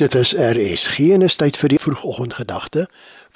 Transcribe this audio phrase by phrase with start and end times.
[0.00, 2.86] Dit is RSG en is tyd vir die vroegoggendgedagte.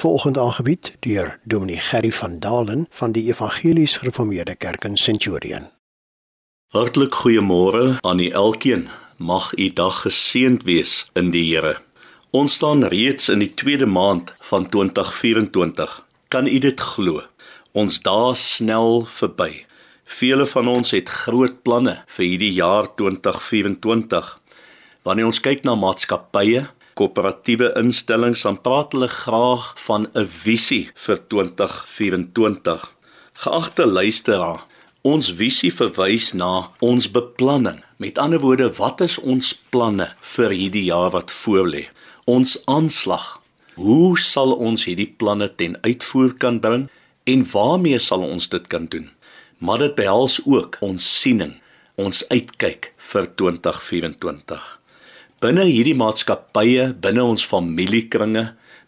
[0.00, 5.66] Vanoggend aangebied deur Dominee Gerry van Dalen van die Evangelies Gereformeerde Kerk in Centurion.
[6.72, 8.88] Hartlik goeiemôre aan u elkeen.
[9.16, 11.76] Mag u dag geseënd wees in die Here.
[12.30, 16.00] Ons staan reeds in die tweede maand van 2024.
[16.28, 17.20] Kan u dit glo?
[17.72, 19.66] Ons dae snel verby.
[20.04, 24.32] Vele van ons het groot planne vir hierdie jaar 2024.
[25.04, 26.62] Wanneer ons kyk na maatskappye,
[26.96, 32.86] koöperatiewe instellings, dan praat hulle graag van 'n visie vir 2024.
[33.44, 34.64] Geagte luisteraar,
[35.02, 37.82] ons visie verwys na ons beplanning.
[37.98, 41.84] Met ander woorde, wat is ons planne vir hierdie jaar wat voorlê?
[42.24, 43.42] Ons aanslag.
[43.76, 46.88] Hoe sal ons hierdie planne ten uitvoer kan bring
[47.24, 49.10] en waarmee sal ons dit kan doen?
[49.58, 51.60] Maar dit behels ook ons siening,
[51.96, 54.83] ons uitkyk vir 2024
[55.44, 58.46] binne hierdie maatskappye, binne ons familiekringe,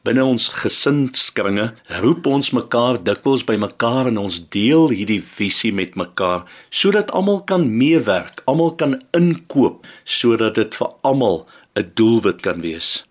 [0.09, 1.67] binne ons gesinskringe,
[2.01, 7.43] roep ons mekaar dikwels by mekaar en ons deel hierdie visie met mekaar sodat almal
[7.51, 11.45] kan meewerk, almal kan inkoop sodat dit vir almal
[11.77, 13.05] 'n doelwit kan wees.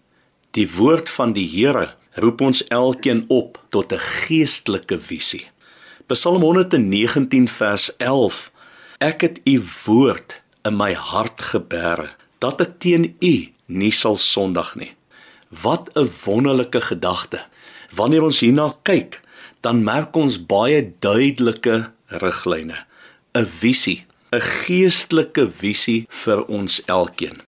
[0.58, 5.46] Die woord van die Here roep ons elkeen op tot 'n geestelike visie.
[6.08, 8.52] Psalm 119 vers 11
[9.00, 14.76] Ek het u woord in my hart geberg dat ek teen u nie sal sondig
[14.76, 14.92] nie.
[15.50, 17.46] Wat 'n wonderlike gedagte.
[17.96, 19.22] Wanneer ons hierna kyk,
[19.62, 22.86] dan merk ons baie duidelike riglyne,
[23.34, 27.42] 'n visie, 'n geestelike visie vir ons elkeen.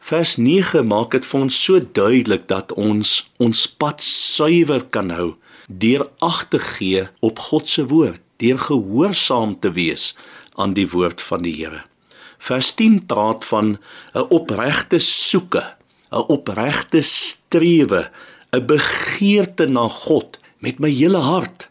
[0.00, 5.36] Vers 9 maak dit vir ons so duidelik dat ons ons pad suiwer kan hou
[5.68, 10.14] deur ag te gee op God se woord, deur gehoorsaam te wees
[10.56, 11.84] aan die woord van die Here.
[12.40, 13.78] Vers 10 praat van
[14.12, 15.64] 'n opregte soeke,
[16.10, 18.10] 'n opregte strewe,
[18.56, 21.68] 'n begeerte na God met my hele hart.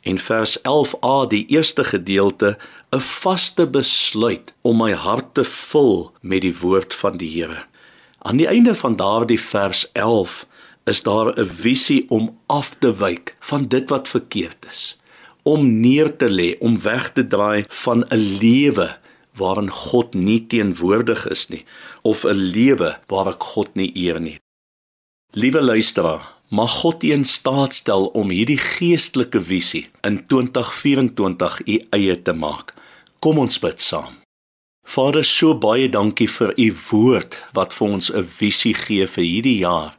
[0.00, 2.58] En vers 11a, die eerste gedeelte,
[2.90, 7.64] 'n vaste besluit om my hart te vul met die woord van die Here.
[8.18, 10.46] Aan die einde van daardie vers 11
[10.84, 14.98] is daar 'n visie om af te wyk van dit wat verkeerd is
[15.42, 18.88] om neer te lê, om weg te draai van 'n lewe
[19.38, 21.64] waarin God nie teenwoordig is nie
[22.02, 24.38] of 'n lewe waar ek God nie eer nie.
[25.32, 31.76] Liewe luisteraar, mag God u in staat stel om hierdie geestelike visie in 2024 u
[31.90, 32.74] eie te maak.
[33.20, 34.14] Kom ons bid saam.
[34.88, 39.58] Vader, so baie dankie vir u woord wat vir ons 'n visie gee vir hierdie
[39.58, 39.98] jaar.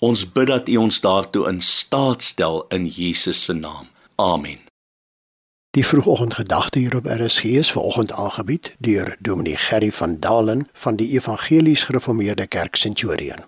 [0.00, 3.88] Ons bid dat u ons daartoe in staat stel in Jesus se naam.
[4.16, 4.65] Amen.
[5.76, 11.08] Die vroegoggendgedagte hier op RSG is vanoggend aangebied deur Dominee Gerry van Dalen van die
[11.10, 13.44] Evangelies Gereformeerde Kerk Centurion.